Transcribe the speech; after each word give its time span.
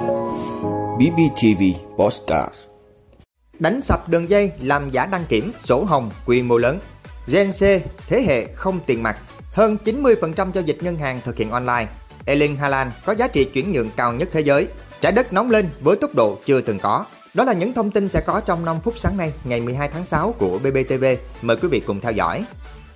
BBTV 0.00 1.62
Postcard 1.96 2.54
Đánh 3.58 3.82
sập 3.82 4.08
đường 4.08 4.30
dây 4.30 4.52
làm 4.60 4.90
giả 4.90 5.06
đăng 5.06 5.24
kiểm 5.28 5.52
sổ 5.64 5.84
hồng 5.84 6.10
quy 6.26 6.42
mô 6.42 6.56
lớn. 6.56 6.78
Gen 7.26 7.50
C 7.50 7.60
thế 8.06 8.22
hệ 8.26 8.46
không 8.54 8.80
tiền 8.86 9.02
mặt. 9.02 9.16
Hơn 9.52 9.76
90% 9.84 10.52
giao 10.52 10.64
dịch 10.64 10.82
ngân 10.82 10.98
hàng 10.98 11.20
thực 11.24 11.36
hiện 11.36 11.50
online. 11.50 11.86
Elin 12.24 12.56
Haaland 12.56 12.92
có 13.04 13.14
giá 13.14 13.28
trị 13.28 13.44
chuyển 13.44 13.72
nhượng 13.72 13.90
cao 13.96 14.12
nhất 14.12 14.28
thế 14.32 14.40
giới. 14.40 14.66
Trái 15.00 15.12
đất 15.12 15.32
nóng 15.32 15.50
lên 15.50 15.68
với 15.80 15.96
tốc 15.96 16.14
độ 16.14 16.38
chưa 16.44 16.60
từng 16.60 16.78
có. 16.78 17.04
Đó 17.34 17.44
là 17.44 17.52
những 17.52 17.72
thông 17.72 17.90
tin 17.90 18.08
sẽ 18.08 18.20
có 18.26 18.40
trong 18.40 18.64
5 18.64 18.80
phút 18.80 18.98
sáng 18.98 19.16
nay, 19.16 19.32
ngày 19.44 19.60
12 19.60 19.88
tháng 19.88 20.04
6 20.04 20.34
của 20.38 20.58
BBTV. 20.58 21.04
Mời 21.42 21.56
quý 21.56 21.68
vị 21.68 21.80
cùng 21.86 22.00
theo 22.00 22.12
dõi. 22.12 22.44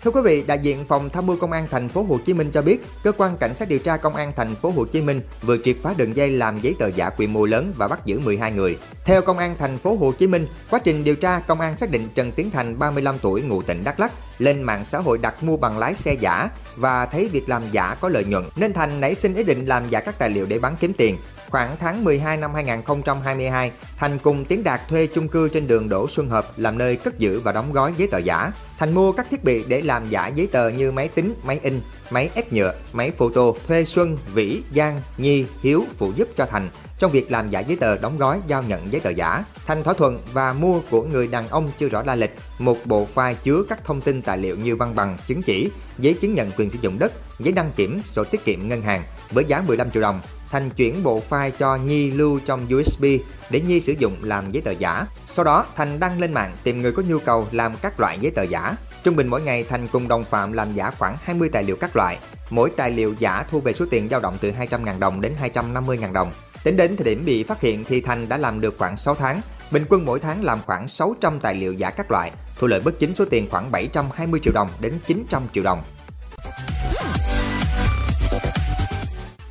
Thưa 0.05 0.11
quý 0.11 0.21
vị, 0.25 0.45
đại 0.47 0.59
diện 0.59 0.85
phòng 0.85 1.11
tham 1.11 1.27
mưu 1.27 1.37
công 1.37 1.53
an 1.53 1.67
thành 1.71 1.89
phố 1.89 2.03
Hồ 2.03 2.19
Chí 2.27 2.35
Minh 2.35 2.51
cho 2.51 2.63
biết, 2.63 2.85
cơ 3.05 3.13
quan 3.13 3.37
cảnh 3.37 3.55
sát 3.55 3.69
điều 3.69 3.79
tra 3.79 3.97
công 3.97 4.17
an 4.17 4.33
thành 4.37 4.55
phố 4.55 4.71
Hồ 4.71 4.85
Chí 4.85 5.01
Minh 5.01 5.21
vừa 5.43 5.57
triệt 5.65 5.77
phá 5.83 5.95
đường 5.97 6.17
dây 6.17 6.31
làm 6.31 6.61
giấy 6.61 6.75
tờ 6.79 6.87
giả 6.87 7.11
quy 7.11 7.27
mô 7.27 7.47
lớn 7.47 7.73
và 7.77 7.89
bắt 7.89 8.07
giữ 8.07 8.19
12 8.19 8.53
người. 8.53 8.79
Theo 9.05 9.23
công 9.23 9.39
an 9.39 9.55
thành 9.59 9.79
phố 9.79 9.97
Hồ 9.97 10.13
Chí 10.19 10.27
Minh, 10.27 10.47
quá 10.71 10.79
trình 10.85 11.05
điều 11.05 11.15
tra, 11.15 11.39
công 11.39 11.61
an 11.61 11.79
xác 11.79 11.91
định 11.91 12.09
Trần 12.15 12.33
Tiến 12.33 12.51
Thành 12.51 12.79
35 12.79 13.19
tuổi 13.19 13.43
ngụ 13.43 13.63
tỉnh 13.63 13.85
Đắk 13.85 14.01
Lắk 14.01 14.13
lên 14.39 14.63
mạng 14.63 14.85
xã 14.85 14.99
hội 14.99 15.19
đặt 15.19 15.43
mua 15.43 15.57
bằng 15.57 15.79
lái 15.79 15.95
xe 15.95 16.15
giả 16.21 16.49
và 16.77 17.07
thấy 17.07 17.29
việc 17.33 17.49
làm 17.49 17.63
giả 17.73 17.97
có 18.01 18.09
lợi 18.09 18.25
nhuận 18.25 18.45
nên 18.57 18.73
Thành 18.73 19.01
nảy 19.01 19.15
sinh 19.15 19.35
ý 19.35 19.45
định 19.45 19.67
làm 19.67 19.89
giả 19.89 20.01
các 20.01 20.19
tài 20.19 20.31
liệu 20.31 20.47
để 20.47 20.59
bán 20.59 20.77
kiếm 20.81 20.93
tiền. 20.93 21.17
Khoảng 21.55 21.77
tháng 21.77 22.05
12 22.05 22.37
năm 22.37 22.55
2022, 22.55 23.73
Thành 23.97 24.19
cùng 24.19 24.45
Tiến 24.45 24.65
Đạt 24.65 24.81
thuê 24.89 25.07
chung 25.07 25.29
cư 25.29 25.49
trên 25.49 25.67
đường 25.67 25.89
Đỗ 25.89 26.09
Xuân 26.09 26.29
Hợp 26.29 26.47
làm 26.57 26.79
nơi 26.79 26.97
cất 26.97 27.19
giữ 27.19 27.41
và 27.41 27.53
đóng 27.53 27.73
gói 27.73 27.95
giấy 27.97 28.09
tờ 28.09 28.19
giả. 28.19 28.53
Thành 28.79 28.95
mua 28.95 29.13
các 29.13 29.27
thiết 29.31 29.45
bị 29.45 29.65
để 29.69 29.83
làm 29.83 30.09
giả 30.11 30.27
giấy 30.27 30.47
tờ 30.47 30.69
như 30.69 30.93
máy 30.93 31.09
tính, 31.09 31.35
máy 31.45 31.61
in, 31.63 31.81
máy 32.11 32.31
ép 32.35 32.53
nhựa, 32.53 32.75
máy 32.93 33.11
photo, 33.11 33.43
thuê 33.69 33.85
Xuân, 33.85 34.19
Vĩ, 34.35 34.63
Giang, 34.77 35.01
Nhi, 35.19 35.45
Hiếu 35.63 35.85
phụ 35.97 36.13
giúp 36.17 36.29
cho 36.37 36.47
Thành 36.47 36.69
trong 36.99 37.13
việc 37.13 37.33
làm 37.33 37.51
giả 37.51 37.61
giấy 37.61 37.77
tờ 37.77 37.99
đóng 37.99 38.19
gói 38.19 38.41
giao 38.47 38.63
nhận 38.63 38.93
giấy 38.93 39.01
tờ 39.01 39.11
giả. 39.11 39.45
Thành 39.67 39.83
thỏa 39.83 39.95
thuận 39.95 40.21
và 40.33 40.53
mua 40.53 40.81
của 40.91 41.03
người 41.03 41.27
đàn 41.27 41.49
ông 41.49 41.71
chưa 41.79 41.89
rõ 41.89 42.03
la 42.03 42.15
lịch 42.15 42.35
một 42.59 42.77
bộ 42.85 43.07
file 43.15 43.35
chứa 43.43 43.63
các 43.69 43.85
thông 43.85 44.01
tin 44.01 44.23
tài 44.23 44.39
liệu 44.39 44.57
như 44.57 44.77
văn 44.77 44.95
bằng, 44.95 45.19
chứng 45.27 45.43
chỉ, 45.43 45.71
giấy 45.99 46.15
chứng 46.15 46.35
nhận 46.35 46.51
quyền 46.57 46.71
sử 46.71 46.79
dụng 46.83 46.99
đất, 46.99 47.13
giấy 47.39 47.53
đăng 47.53 47.71
kiểm, 47.77 48.03
sổ 48.05 48.25
tiết 48.25 48.45
kiệm 48.45 48.69
ngân 48.69 48.83
hàng 48.83 49.03
với 49.31 49.45
giá 49.49 49.63
15 49.67 49.91
triệu 49.91 50.03
đồng. 50.03 50.21
Thành 50.55 50.71
chuyển 50.71 51.03
bộ 51.03 51.23
file 51.31 51.51
cho 51.59 51.77
Nhi 51.77 52.11
lưu 52.11 52.41
trong 52.45 52.67
USB 52.75 53.05
để 53.51 53.61
Nhi 53.61 53.81
sử 53.81 53.95
dụng 53.99 54.17
làm 54.23 54.53
giấy 54.53 54.63
tờ 54.63 54.71
giả. 54.71 55.07
Sau 55.27 55.45
đó, 55.45 55.67
Thành 55.77 56.01
đăng 56.01 56.21
lên 56.21 56.33
mạng 56.33 56.57
tìm 56.65 56.83
người 56.83 56.93
có 56.93 57.03
nhu 57.09 57.19
cầu 57.19 57.49
làm 57.53 57.77
các 57.83 58.01
loại 58.01 58.19
giấy 58.21 58.31
tờ 58.31 58.43
giả. 58.43 58.77
Trung 59.05 59.17
bình 59.17 59.29
mỗi 59.29 59.43
ngày 59.43 59.65
Thành 59.69 59.89
cùng 59.89 60.09
đồng 60.09 60.25
phạm 60.25 60.53
làm 60.53 60.75
giả 60.75 60.91
khoảng 60.99 61.17
20 61.23 61.49
tài 61.49 61.63
liệu 61.63 61.77
các 61.77 61.97
loại. 61.97 62.19
Mỗi 62.51 62.71
tài 62.77 62.91
liệu 62.91 63.15
giả 63.19 63.45
thu 63.51 63.61
về 63.61 63.73
số 63.73 63.87
tiền 63.91 64.09
dao 64.09 64.21
động 64.21 64.39
từ 64.41 64.53
200.000 64.53 64.99
đồng 64.99 65.21
đến 65.21 65.35
250.000 65.43 66.13
đồng. 66.13 66.33
Tính 66.65 66.77
đến 66.77 66.97
thời 66.97 67.05
điểm 67.05 67.25
bị 67.25 67.45
phát 67.45 67.61
hiện 67.61 67.85
thì 67.85 68.01
Thành 68.01 68.29
đã 68.29 68.39
làm 68.39 68.61
được 68.61 68.75
khoảng 68.79 68.97
6 68.97 69.15
tháng, 69.15 69.41
bình 69.71 69.85
quân 69.89 70.05
mỗi 70.05 70.21
tháng 70.21 70.45
làm 70.45 70.59
khoảng 70.67 70.89
600 70.89 71.41
tài 71.41 71.55
liệu 71.55 71.73
giả 71.73 71.91
các 71.91 72.11
loại, 72.11 72.33
thu 72.59 72.67
lợi 72.67 72.81
bất 72.81 72.99
chính 72.99 73.15
số 73.15 73.25
tiền 73.31 73.51
khoảng 73.51 73.71
720 73.71 74.41
triệu 74.43 74.53
đồng 74.53 74.69
đến 74.81 74.99
900 75.07 75.43
triệu 75.53 75.65
đồng. 75.65 75.83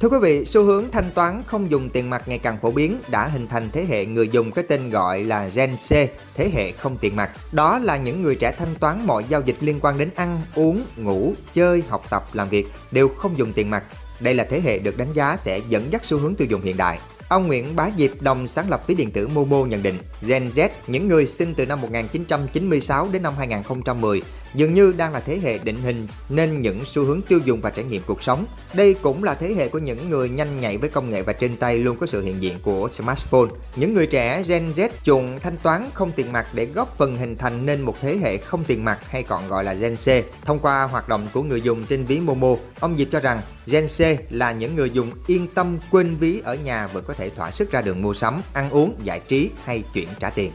Thưa 0.03 0.09
quý 0.09 0.17
vị, 0.21 0.45
xu 0.45 0.63
hướng 0.63 0.85
thanh 0.91 1.11
toán 1.11 1.43
không 1.47 1.71
dùng 1.71 1.89
tiền 1.89 2.09
mặt 2.09 2.23
ngày 2.25 2.37
càng 2.37 2.57
phổ 2.61 2.71
biến 2.71 2.99
đã 3.07 3.27
hình 3.27 3.47
thành 3.47 3.69
thế 3.73 3.85
hệ 3.89 4.05
người 4.05 4.27
dùng 4.27 4.51
cái 4.51 4.65
tên 4.67 4.89
gọi 4.89 5.23
là 5.23 5.49
Gen 5.55 5.75
C, 5.75 5.89
thế 6.35 6.49
hệ 6.53 6.71
không 6.71 6.97
tiền 6.97 7.15
mặt. 7.15 7.31
Đó 7.51 7.79
là 7.79 7.97
những 7.97 8.21
người 8.21 8.35
trẻ 8.35 8.51
thanh 8.51 8.75
toán 8.75 9.07
mọi 9.07 9.23
giao 9.29 9.41
dịch 9.41 9.55
liên 9.59 9.79
quan 9.79 9.97
đến 9.97 10.09
ăn, 10.15 10.41
uống, 10.55 10.81
ngủ, 10.97 11.33
chơi, 11.53 11.83
học 11.89 12.05
tập, 12.09 12.25
làm 12.33 12.49
việc 12.49 12.65
đều 12.91 13.07
không 13.07 13.37
dùng 13.37 13.53
tiền 13.53 13.69
mặt. 13.69 13.83
Đây 14.19 14.33
là 14.33 14.43
thế 14.49 14.61
hệ 14.61 14.79
được 14.79 14.97
đánh 14.97 15.13
giá 15.13 15.37
sẽ 15.37 15.61
dẫn 15.69 15.91
dắt 15.91 16.05
xu 16.05 16.17
hướng 16.17 16.35
tiêu 16.35 16.47
dùng 16.51 16.61
hiện 16.61 16.77
đại. 16.77 16.99
Ông 17.27 17.47
Nguyễn 17.47 17.75
Bá 17.75 17.89
Diệp, 17.97 18.21
đồng 18.21 18.47
sáng 18.47 18.69
lập 18.69 18.87
ví 18.87 18.95
điện 18.95 19.11
tử 19.11 19.27
Momo 19.27 19.65
nhận 19.65 19.83
định, 19.83 19.97
Gen 20.27 20.49
Z, 20.49 20.69
những 20.87 21.07
người 21.07 21.27
sinh 21.27 21.53
từ 21.55 21.65
năm 21.65 21.81
1996 21.81 23.07
đến 23.11 23.23
năm 23.23 23.33
2010, 23.37 24.21
dường 24.55 24.73
như 24.73 24.93
đang 24.97 25.13
là 25.13 25.19
thế 25.19 25.39
hệ 25.43 25.57
định 25.57 25.81
hình 25.81 26.07
nên 26.29 26.61
những 26.61 26.85
xu 26.85 27.05
hướng 27.05 27.21
tiêu 27.21 27.39
dùng 27.45 27.61
và 27.61 27.69
trải 27.69 27.85
nghiệm 27.85 28.01
cuộc 28.05 28.23
sống. 28.23 28.45
Đây 28.73 28.93
cũng 28.93 29.23
là 29.23 29.35
thế 29.35 29.53
hệ 29.53 29.67
của 29.67 29.79
những 29.79 30.09
người 30.09 30.29
nhanh 30.29 30.61
nhạy 30.61 30.77
với 30.77 30.89
công 30.89 31.09
nghệ 31.09 31.21
và 31.21 31.33
trên 31.33 31.57
tay 31.57 31.77
luôn 31.77 31.97
có 31.97 32.05
sự 32.05 32.21
hiện 32.21 32.35
diện 32.43 32.53
của 32.63 32.89
smartphone. 32.91 33.49
Những 33.75 33.93
người 33.93 34.07
trẻ 34.07 34.43
Gen 34.47 34.71
Z 34.71 34.89
chuộng 35.03 35.39
thanh 35.39 35.57
toán 35.57 35.89
không 35.93 36.11
tiền 36.11 36.31
mặt 36.31 36.47
để 36.53 36.65
góp 36.65 36.97
phần 36.97 37.17
hình 37.17 37.37
thành 37.37 37.65
nên 37.65 37.81
một 37.81 37.95
thế 38.01 38.17
hệ 38.17 38.37
không 38.37 38.63
tiền 38.63 38.85
mặt 38.85 38.99
hay 39.09 39.23
còn 39.23 39.47
gọi 39.47 39.63
là 39.63 39.73
Gen 39.73 39.95
C. 39.95 40.07
Thông 40.45 40.59
qua 40.59 40.83
hoạt 40.83 41.09
động 41.09 41.27
của 41.33 41.43
người 41.43 41.61
dùng 41.61 41.85
trên 41.85 42.05
ví 42.05 42.19
Momo, 42.19 42.55
ông 42.79 42.97
Diệp 42.97 43.07
cho 43.11 43.19
rằng 43.19 43.41
Gen 43.65 43.87
C 43.87 44.01
là 44.29 44.51
những 44.51 44.75
người 44.75 44.89
dùng 44.89 45.11
yên 45.27 45.47
tâm 45.47 45.77
quên 45.91 46.15
ví 46.15 46.41
ở 46.43 46.55
nhà 46.55 46.87
vẫn 46.87 47.03
có 47.07 47.13
thể 47.13 47.29
thỏa 47.29 47.51
sức 47.51 47.71
ra 47.71 47.81
đường 47.81 48.01
mua 48.01 48.13
sắm, 48.13 48.41
ăn 48.53 48.69
uống, 48.69 48.95
giải 49.03 49.19
trí 49.27 49.49
hay 49.63 49.83
chuyển 49.93 50.07
trả 50.19 50.29
tiền. 50.29 50.51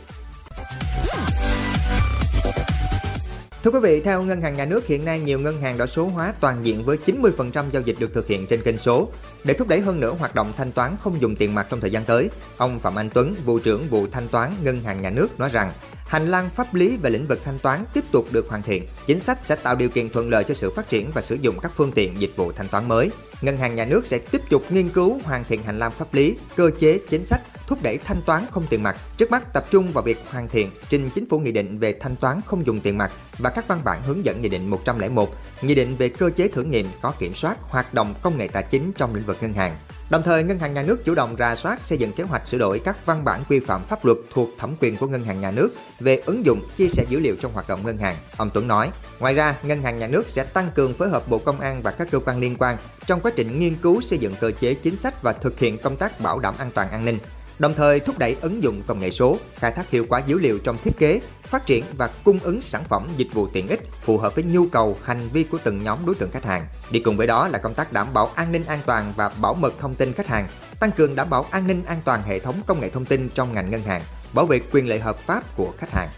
Thưa 3.63 3.71
quý 3.71 3.79
vị, 3.83 4.01
theo 4.01 4.23
Ngân 4.23 4.43
hàng 4.43 4.57
Nhà 4.57 4.65
nước 4.65 4.87
hiện 4.87 5.05
nay 5.05 5.21
nhiều 5.21 5.41
ngân 5.41 5.63
hàng 5.63 5.79
đã 5.79 5.87
số 5.87 6.07
hóa 6.07 6.35
toàn 6.41 6.67
diện 6.67 6.85
với 6.85 6.99
90% 7.07 7.71
giao 7.73 7.83
dịch 7.83 7.97
được 7.99 8.15
thực 8.15 8.27
hiện 8.27 8.47
trên 8.47 8.63
kênh 8.63 8.79
số. 8.79 9.09
Để 9.45 9.55
thúc 9.55 9.69
đẩy 9.69 9.81
hơn 9.81 10.01
nữa 10.01 10.15
hoạt 10.19 10.35
động 10.35 10.53
thanh 10.57 10.73
toán 10.73 10.97
không 11.01 11.21
dùng 11.21 11.37
tiền 11.37 11.55
mặt 11.55 11.67
trong 11.71 11.81
thời 11.81 11.91
gian 11.91 12.05
tới, 12.05 12.31
ông 12.57 12.81
Phạm 12.81 12.99
Anh 12.99 13.11
Tuấn, 13.11 13.35
vụ 13.45 13.59
trưởng 13.59 13.89
vụ 13.89 14.07
thanh 14.13 14.29
toán 14.29 14.53
Ngân 14.63 14.81
hàng 14.81 15.03
Nhà 15.03 15.11
nước 15.11 15.41
nói 15.41 15.49
rằng 15.53 15.73
hành 16.07 16.31
lang 16.31 16.51
pháp 16.55 16.75
lý 16.75 16.97
về 16.97 17.11
lĩnh 17.11 17.27
vực 17.27 17.41
thanh 17.45 17.59
toán 17.59 17.85
tiếp 17.95 18.05
tục 18.13 18.27
được 18.33 18.49
hoàn 18.49 18.63
thiện. 18.63 18.87
Chính 19.07 19.21
sách 19.21 19.39
sẽ 19.45 19.57
tạo 19.57 19.75
điều 19.75 19.89
kiện 19.89 20.11
thuận 20.11 20.31
lợi 20.31 20.45
cho 20.45 20.55
sự 20.55 20.71
phát 20.71 20.89
triển 20.89 21.11
và 21.15 21.23
sử 21.23 21.35
dụng 21.35 21.59
các 21.61 21.73
phương 21.75 21.93
tiện 21.93 22.21
dịch 22.21 22.37
vụ 22.37 22.53
thanh 22.53 22.69
toán 22.69 22.89
mới. 22.89 23.11
Ngân 23.41 23.57
hàng 23.57 23.75
Nhà 23.75 23.85
nước 23.85 24.07
sẽ 24.07 24.19
tiếp 24.19 24.43
tục 24.51 24.65
nghiên 24.71 24.89
cứu 24.89 25.21
hoàn 25.25 25.45
thiện 25.45 25.63
hành 25.63 25.79
lang 25.79 25.93
pháp 25.93 26.15
lý, 26.15 26.37
cơ 26.57 26.71
chế, 26.81 26.99
chính 27.11 27.25
sách 27.25 27.41
thúc 27.69 27.79
đẩy 27.83 27.99
thanh 27.99 28.23
toán 28.23 28.45
không 28.51 28.67
tiền 28.71 28.83
mặt. 28.83 28.97
Trước 29.17 29.31
mắt 29.31 29.53
tập 29.53 29.65
trung 29.71 29.93
vào 29.93 30.05
việc 30.05 30.19
hoàn 30.31 30.49
thiện 30.49 30.71
trình 30.89 31.11
chính 31.15 31.27
phủ 31.29 31.39
nghị 31.39 31.53
định 31.53 31.79
về 31.79 31.93
thanh 32.01 32.17
toán 32.17 32.41
không 32.47 32.67
dùng 32.67 32.81
tiền 32.81 32.99
mặt 32.99 33.13
và 33.39 33.51
các 33.51 33.69
văn 33.69 33.81
bản 33.85 34.03
hướng 34.03 34.25
dẫn 34.25 34.43
nghị 34.43 34.49
định 34.49 34.71
101, 34.71 35.35
nghị 35.63 35.75
định 35.75 35.97
về 35.97 36.09
cơ 36.09 36.31
chế 36.37 36.49
thử 36.49 36.63
nghiệm 36.63 36.89
có 37.03 37.13
kiểm 37.19 37.35
soát 37.35 37.59
hoạt 37.63 37.95
động 37.95 38.15
công 38.23 38.39
nghệ 38.39 38.49
tài 38.49 38.63
chính 38.71 38.93
trong 38.93 39.15
lĩnh 39.15 39.25
vực 39.25 39.37
ngân 39.41 39.55
hàng. 39.55 39.77
Đồng 40.11 40.23
thời, 40.23 40.43
Ngân 40.43 40.59
hàng 40.59 40.75
Nhà 40.75 40.83
nước 40.83 41.05
chủ 41.05 41.15
động 41.15 41.37
ra 41.37 41.57
soát 41.57 41.87
xây 41.87 41.99
dựng 41.99 42.13
kế 42.13 42.25
hoạch 42.25 42.47
sửa 42.47 42.59
đổi 42.59 42.79
các 42.79 43.07
văn 43.07 43.25
bản 43.25 43.45
quy 43.49 43.61
phạm 43.61 43.85
pháp 43.85 44.05
luật 44.05 44.19
thuộc 44.35 44.49
thẩm 44.59 44.75
quyền 44.81 44.97
của 44.97 45.07
Ngân 45.07 45.25
hàng 45.25 45.41
Nhà 45.41 45.51
nước 45.51 45.71
về 46.01 46.17
ứng 46.17 46.47
dụng 46.47 46.63
chia 46.77 46.89
sẻ 46.89 47.05
dữ 47.09 47.21
liệu 47.21 47.37
trong 47.37 47.53
hoạt 47.53 47.69
động 47.69 47.87
ngân 47.87 47.99
hàng. 47.99 48.17
Ông 48.37 48.51
Tuấn 48.55 48.69
nói, 48.69 48.91
ngoài 49.19 49.35
ra, 49.35 49.57
Ngân 49.63 49.83
hàng 49.83 49.99
Nhà 49.99 50.09
nước 50.09 50.29
sẽ 50.29 50.45
tăng 50.45 50.71
cường 50.75 50.95
phối 50.95 51.09
hợp 51.09 51.29
Bộ 51.29 51.39
Công 51.39 51.61
an 51.61 51.83
và 51.83 51.91
các 51.91 52.09
cơ 52.11 52.19
quan 52.19 52.39
liên 52.41 52.57
quan 52.59 52.77
trong 53.07 53.21
quá 53.21 53.33
trình 53.37 53.59
nghiên 53.59 53.77
cứu 53.77 54.01
xây 54.01 54.19
dựng 54.19 54.35
cơ 54.41 54.51
chế 54.61 54.75
chính 54.75 54.97
sách 54.97 55.23
và 55.23 55.33
thực 55.33 55.59
hiện 55.59 55.79
công 55.79 55.97
tác 55.97 56.21
bảo 56.21 56.39
đảm 56.39 56.55
an 56.59 56.71
toàn 56.75 56.91
an 56.91 57.05
ninh, 57.05 57.19
đồng 57.59 57.75
thời 57.75 58.01
thúc 58.01 58.19
đẩy 58.19 58.37
ứng 58.41 58.63
dụng 58.63 58.83
công 58.87 59.01
nghệ 59.01 59.11
số, 59.11 59.39
khai 59.55 59.73
thác 59.73 59.91
hiệu 59.91 60.07
quả 60.09 60.23
dữ 60.27 60.39
liệu 60.39 60.59
trong 60.59 60.77
thiết 60.85 60.99
kế, 60.99 61.21
phát 61.43 61.67
triển 61.67 61.85
và 61.97 62.11
cung 62.25 62.39
ứng 62.39 62.61
sản 62.61 62.85
phẩm 62.85 63.09
dịch 63.17 63.29
vụ 63.33 63.47
tiện 63.47 63.69
ích 63.69 63.81
phù 64.03 64.19
hợp 64.19 64.35
với 64.35 64.45
nhu 64.45 64.67
cầu, 64.67 64.99
hành 65.03 65.29
vi 65.33 65.45
của 65.45 65.59
từng 65.65 65.85
nhóm 65.85 65.99
đối 66.07 66.15
tượng 66.15 66.31
khách 66.31 66.45
hàng. 66.45 66.67
Đi 66.91 67.01
cùng 67.01 67.17
với 67.17 67.27
đó 67.27 67.49
là 67.49 67.59
công 67.59 67.75
tác 67.75 67.93
đảm 67.93 68.07
bảo 68.15 68.31
an 68.35 68.53
ninh 68.53 68.65
an 68.67 68.79
toàn 68.87 69.13
và 69.17 69.29
bảo 69.29 69.55
mật 69.55 69.75
thông 69.81 69.95
tin 69.95 70.13
khách 70.13 70.27
hàng, 70.27 70.49
tăng 70.81 70.93
cường 70.93 71.15
đảm 71.15 71.31
bảo 71.31 71.47
an 71.51 71.67
ninh 71.67 71.85
an 71.85 71.99
toàn 72.05 72.23
hệ 72.23 72.39
thống 72.39 72.57
công 72.67 72.81
nghệ 72.81 72.91
thông 72.91 73.05
tin 73.05 73.29
trong 73.29 73.53
ngành 73.53 73.71
ngân 73.71 73.83
hàng, 73.83 74.03
bảo 74.33 74.47
vệ 74.47 74.61
quyền 74.73 74.89
lợi 74.89 74.99
hợp 74.99 75.19
pháp 75.19 75.57
của 75.57 75.73
khách 75.79 75.91
hàng. 75.93 76.09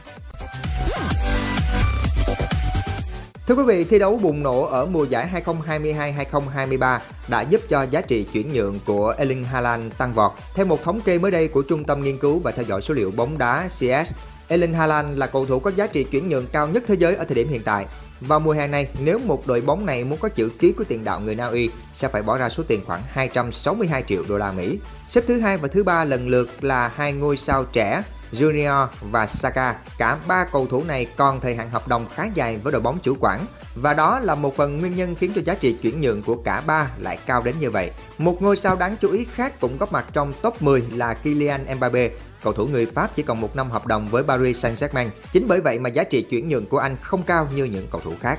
Thưa 3.51 3.57
quý 3.57 3.65
vị, 3.67 3.85
thi 3.85 3.99
đấu 3.99 4.17
bùng 4.23 4.43
nổ 4.43 4.63
ở 4.63 4.87
mùa 4.87 5.05
giải 5.05 5.43
2022-2023 5.47 6.99
đã 7.29 7.41
giúp 7.41 7.61
cho 7.69 7.83
giá 7.83 8.01
trị 8.01 8.25
chuyển 8.33 8.53
nhượng 8.53 8.79
của 8.87 9.15
Erling 9.19 9.45
Haaland 9.45 9.93
tăng 9.99 10.15
vọt. 10.15 10.33
Theo 10.55 10.67
một 10.67 10.83
thống 10.83 11.01
kê 11.01 11.19
mới 11.19 11.31
đây 11.31 11.49
của 11.49 11.63
Trung 11.63 11.85
tâm 11.85 12.03
Nghiên 12.03 12.19
cứu 12.19 12.39
và 12.39 12.51
Theo 12.51 12.65
dõi 12.69 12.83
số 12.83 12.95
liệu 12.95 13.11
bóng 13.11 13.39
đá 13.39 13.69
CS, 13.69 14.13
Erling 14.49 14.75
Haaland 14.75 15.19
là 15.19 15.27
cầu 15.27 15.47
thủ 15.47 15.59
có 15.59 15.71
giá 15.71 15.87
trị 15.87 16.05
chuyển 16.05 16.29
nhượng 16.29 16.47
cao 16.47 16.69
nhất 16.69 16.85
thế 16.87 16.95
giới 16.95 17.15
ở 17.15 17.25
thời 17.25 17.35
điểm 17.35 17.49
hiện 17.49 17.63
tại. 17.65 17.87
Vào 18.21 18.41
mùa 18.41 18.53
hè 18.53 18.67
này, 18.67 18.89
nếu 19.01 19.19
một 19.19 19.47
đội 19.47 19.61
bóng 19.61 19.87
này 19.87 20.05
muốn 20.05 20.19
có 20.19 20.29
chữ 20.29 20.51
ký 20.59 20.73
của 20.73 20.85
tiền 20.85 21.05
đạo 21.05 21.21
người 21.21 21.35
Na 21.35 21.47
Uy 21.47 21.71
sẽ 21.95 22.09
phải 22.09 22.23
bỏ 22.23 22.39
ra 22.39 22.49
số 22.49 22.63
tiền 22.69 22.81
khoảng 22.87 23.03
262 23.09 24.03
triệu 24.03 24.23
đô 24.29 24.39
la 24.39 24.53
Mỹ. 24.53 24.79
Xếp 25.07 25.25
thứ 25.29 25.41
hai 25.41 25.57
và 25.57 25.69
thứ 25.69 25.85
ba 25.85 26.05
lần 26.05 26.29
lượt 26.29 26.65
là 26.65 26.89
hai 26.89 27.13
ngôi 27.13 27.37
sao 27.37 27.65
trẻ 27.65 28.03
Junior 28.33 28.87
và 29.01 29.27
Saka. 29.27 29.77
Cả 29.99 30.19
ba 30.29 30.45
cầu 30.45 30.67
thủ 30.67 30.85
này 30.85 31.07
còn 31.17 31.41
thời 31.41 31.55
hạn 31.55 31.71
hợp 31.71 31.89
đồng 31.89 32.07
khá 32.15 32.25
dài 32.35 32.57
với 32.57 32.73
đội 32.73 32.83
bóng 32.83 32.99
chủ 33.03 33.17
quản 33.21 33.47
và 33.75 33.95
đó 33.95 34.19
là 34.19 34.35
một 34.35 34.57
phần 34.57 34.79
nguyên 34.79 34.97
nhân 34.97 35.15
khiến 35.15 35.33
cho 35.35 35.43
giá 35.45 35.55
trị 35.55 35.73
chuyển 35.83 36.01
nhượng 36.01 36.23
của 36.23 36.37
cả 36.37 36.63
ba 36.67 36.91
lại 36.99 37.19
cao 37.27 37.43
đến 37.43 37.55
như 37.61 37.71
vậy. 37.71 37.91
Một 38.19 38.43
ngôi 38.43 38.57
sao 38.57 38.77
đáng 38.77 38.97
chú 39.01 39.11
ý 39.11 39.25
khác 39.25 39.61
cũng 39.61 39.79
góp 39.79 39.93
mặt 39.93 40.07
trong 40.13 40.33
top 40.43 40.63
10 40.63 40.83
là 40.95 41.15
Kylian 41.15 41.67
Mbappe. 41.77 42.11
Cầu 42.43 42.53
thủ 42.53 42.67
người 42.67 42.87
Pháp 42.87 43.11
chỉ 43.17 43.23
còn 43.23 43.41
một 43.41 43.57
năm 43.57 43.71
hợp 43.71 43.87
đồng 43.87 44.09
với 44.09 44.23
Paris 44.23 44.65
Saint-Germain. 44.65 45.09
Chính 45.33 45.49
bởi 45.49 45.61
vậy 45.61 45.79
mà 45.79 45.89
giá 45.89 46.05
trị 46.05 46.23
chuyển 46.23 46.49
nhượng 46.49 46.67
của 46.67 46.79
anh 46.79 46.97
không 47.01 47.23
cao 47.23 47.49
như 47.55 47.65
những 47.65 47.89
cầu 47.91 48.01
thủ 48.05 48.13
khác. 48.21 48.39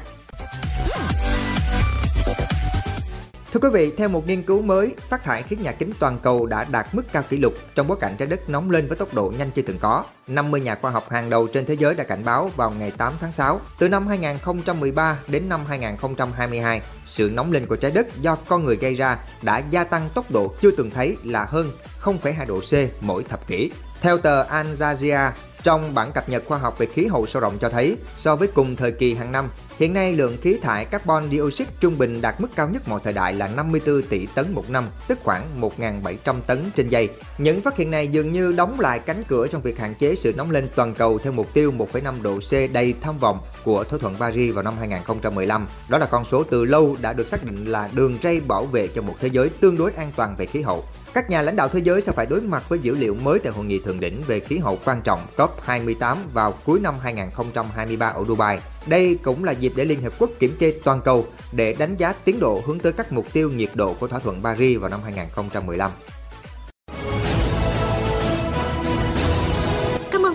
Thưa 3.54 3.60
quý 3.60 3.70
vị, 3.74 3.92
theo 3.98 4.10
một 4.10 4.28
nghiên 4.28 4.44
cứu 4.44 4.62
mới, 4.62 4.96
phát 5.10 5.24
thải 5.24 5.44
khí 5.44 5.56
nhà 5.56 5.72
kính 5.72 5.92
toàn 6.00 6.20
cầu 6.24 6.46
đã 6.46 6.64
đạt 6.64 6.88
mức 6.96 7.04
cao 7.12 7.24
kỷ 7.30 7.38
lục 7.38 7.54
trong 7.76 7.88
bối 7.88 7.98
cảnh 8.02 8.16
trái 8.18 8.28
đất 8.28 8.50
nóng 8.50 8.72
lên 8.72 8.88
với 8.88 8.98
tốc 8.98 9.14
độ 9.14 9.34
nhanh 9.38 9.52
chưa 9.52 9.62
từng 9.62 9.78
có. 9.78 10.04
50 10.28 10.62
nhà 10.62 10.76
khoa 10.76 10.92
học 10.92 11.10
hàng 11.10 11.30
đầu 11.30 11.48
trên 11.48 11.66
thế 11.66 11.74
giới 11.74 11.94
đã 11.94 12.04
cảnh 12.04 12.26
báo 12.26 12.52
vào 12.56 12.72
ngày 12.72 12.92
8 12.92 13.14
tháng 13.20 13.32
6, 13.32 13.62
từ 13.80 13.90
năm 13.90 14.08
2013 14.08 15.20
đến 15.28 15.50
năm 15.50 15.66
2022, 15.68 16.82
sự 17.08 17.30
nóng 17.34 17.52
lên 17.52 17.66
của 17.66 17.76
trái 17.76 17.92
đất 17.92 18.08
do 18.22 18.36
con 18.36 18.64
người 18.64 18.76
gây 18.76 18.96
ra 18.96 19.18
đã 19.42 19.62
gia 19.72 19.84
tăng 19.84 20.10
tốc 20.14 20.32
độ 20.32 20.54
chưa 20.62 20.72
từng 20.72 20.90
thấy 20.90 21.18
là 21.24 21.46
hơn 21.46 21.72
0,2 22.04 22.46
độ 22.48 22.60
C 22.60 23.04
mỗi 23.04 23.24
thập 23.24 23.48
kỷ. 23.48 23.72
Theo 24.02 24.18
tờ 24.18 24.44
Al 24.44 24.68
Jazeera, 24.68 25.32
trong 25.64 25.94
bản 25.94 26.12
cập 26.12 26.30
nhật 26.30 26.44
khoa 26.48 26.58
học 26.58 26.78
về 26.78 26.86
khí 26.86 27.06
hậu 27.06 27.26
sâu 27.26 27.42
rộng 27.42 27.58
cho 27.62 27.70
thấy, 27.70 27.98
so 28.16 28.36
với 28.36 28.48
cùng 28.48 28.76
thời 28.76 28.92
kỳ 28.92 29.16
hàng 29.16 29.32
năm, 29.32 29.50
hiện 29.82 29.94
nay 29.94 30.16
lượng 30.16 30.38
khí 30.42 30.60
thải 30.62 30.86
carbon 30.86 31.30
dioxide 31.32 31.72
trung 31.80 31.98
bình 31.98 32.22
đạt 32.22 32.42
mức 32.42 32.48
cao 32.56 32.70
nhất 32.70 32.88
mọi 32.88 33.00
thời 33.04 33.14
đại 33.14 33.34
là 33.34 33.48
54 33.48 34.02
tỷ 34.02 34.28
tấn 34.36 34.54
một 34.54 34.70
năm, 34.70 34.86
tức 35.08 35.20
khoảng 35.24 35.62
1.700 35.62 36.42
tấn 36.48 36.72
trên 36.76 36.90
giây. 36.90 37.10
Những 37.38 37.62
phát 37.62 37.78
hiện 37.78 37.92
này 37.92 38.08
dường 38.08 38.32
như 38.32 38.52
đóng 38.52 38.80
lại 38.80 39.00
cánh 39.00 39.24
cửa 39.28 39.48
trong 39.48 39.62
việc 39.62 39.80
hạn 39.80 39.96
chế 39.96 40.16
sự 40.16 40.34
nóng 40.38 40.52
lên 40.52 40.70
toàn 40.76 40.94
cầu 40.94 41.18
theo 41.18 41.34
mục 41.34 41.54
tiêu 41.54 41.74
1,5 41.78 42.22
độ 42.22 42.40
C 42.40 42.74
đầy 42.74 42.94
tham 43.02 43.18
vọng 43.20 43.40
của 43.64 43.84
thỏa 43.84 44.00
thuận 44.00 44.16
Paris 44.16 44.54
vào 44.54 44.64
năm 44.64 44.74
2015. 44.80 45.68
Đó 45.90 45.98
là 45.98 46.06
con 46.06 46.26
số 46.26 46.44
từ 46.44 46.66
lâu 46.66 46.98
đã 47.02 47.14
được 47.14 47.28
xác 47.28 47.46
định 47.46 47.66
là 47.66 47.90
đường 47.94 48.18
ray 48.24 48.40
bảo 48.40 48.66
vệ 48.66 48.88
cho 48.88 49.02
một 49.02 49.16
thế 49.20 49.28
giới 49.28 49.50
tương 49.50 49.78
đối 49.78 49.94
an 49.94 50.12
toàn 50.16 50.36
về 50.38 50.46
khí 50.46 50.62
hậu. 50.62 50.86
Các 51.14 51.30
nhà 51.30 51.42
lãnh 51.42 51.56
đạo 51.56 51.68
thế 51.68 51.80
giới 51.84 52.02
sẽ 52.02 52.12
phải 52.12 52.26
đối 52.26 52.42
mặt 52.42 52.70
với 52.70 52.80
dữ 52.80 52.96
liệu 52.96 53.16
mới 53.16 53.40
tại 53.40 53.54
hội 53.54 53.66
nghị 53.66 53.80
thượng 53.80 54.00
đỉnh 54.00 54.22
về 54.28 54.40
khí 54.40 54.58
hậu 54.58 54.80
quan 54.86 55.02
trọng 55.02 55.20
COP28 55.38 56.18
vào 56.34 56.54
cuối 56.66 56.80
năm 56.80 56.96
2023 57.02 58.08
ở 58.08 58.24
Dubai. 58.28 58.60
Đây 58.86 59.18
cũng 59.24 59.44
là 59.44 59.52
dịp 59.52 59.74
để 59.76 59.86
Liên 59.86 60.02
Hợp 60.02 60.14
Quốc 60.20 60.30
kiểm 60.40 60.56
kê 60.60 60.74
toàn 60.84 61.02
cầu 61.02 61.26
để 61.52 61.74
đánh 61.74 61.96
giá 61.96 62.14
tiến 62.14 62.40
độ 62.40 62.62
hướng 62.66 62.80
tới 62.80 62.94
các 62.94 63.12
mục 63.12 63.26
tiêu 63.34 63.50
nhiệt 63.50 63.70
độ 63.76 63.94
của 63.94 64.08
thỏa 64.08 64.20
thuận 64.20 64.44
Paris 64.44 64.80
vào 64.80 64.90
năm 64.90 65.00
2015. 65.04 65.92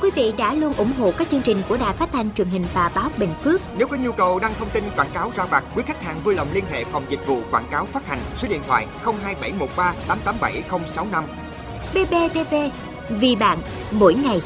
quý 0.07 0.13
vị 0.15 0.33
đã 0.39 0.55
luôn 0.55 0.73
ủng 0.75 0.93
hộ 0.99 1.13
các 1.19 1.29
chương 1.31 1.43
trình 1.43 1.63
của 1.69 1.77
Đài 1.77 1.95
Phát 1.95 2.09
thanh 2.13 2.35
truyền 2.35 2.49
hình 2.49 2.65
và 2.75 2.91
báo 2.95 3.11
Bình 3.17 3.35
Phước. 3.43 3.61
Nếu 3.79 3.89
có 3.89 3.97
nhu 3.97 4.13
cầu 4.13 4.39
đăng 4.39 4.55
thông 4.59 4.71
tin 4.71 4.85
quảng 4.97 5.11
cáo 5.15 5.33
ra 5.37 5.45
vặt, 5.45 5.65
quý 5.77 5.83
khách 5.87 6.03
hàng 6.03 6.21
vui 6.25 6.35
lòng 6.35 6.49
liên 6.53 6.65
hệ 6.71 6.85
phòng 6.85 7.05
dịch 7.09 7.27
vụ 7.27 7.41
quảng 7.51 7.67
cáo 7.71 7.87
phát 7.87 8.07
hành 8.07 8.19
số 8.37 8.49
điện 8.49 8.61
thoại 8.67 8.87
02713 9.05 9.95
887065. 10.09 11.25
BBTV, 11.95 12.55
vì 13.11 13.37
bạn, 13.37 13.59
mỗi 13.91 14.15
ngày. 14.15 14.41